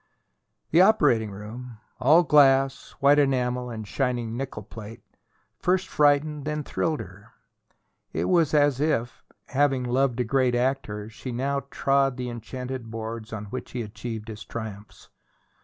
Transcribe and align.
The 0.71 0.81
operating 0.81 1.29
room 1.29 1.77
all 1.99 2.23
glass, 2.23 2.95
white 3.01 3.19
enamel, 3.19 3.69
and 3.69 3.87
shining 3.87 4.35
nickel 4.35 4.63
plate 4.63 5.03
first 5.59 5.87
frightened, 5.87 6.43
then 6.45 6.63
thrilled 6.63 7.01
her. 7.01 7.33
It 8.11 8.25
was 8.25 8.55
as 8.55 8.79
if, 8.79 9.23
having 9.49 9.83
loved 9.83 10.19
a 10.19 10.23
great 10.23 10.55
actor, 10.55 11.07
she 11.07 11.31
now 11.31 11.67
trod 11.69 12.17
the 12.17 12.29
enchanted 12.29 12.89
boards 12.89 13.31
on 13.31 13.45
which 13.51 13.73
he 13.73 13.83
achieved 13.83 14.27
his 14.29 14.43
triumphs. 14.43 15.09